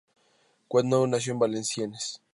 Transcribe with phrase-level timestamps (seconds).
[0.71, 2.23] Watteau nació en Valenciennes.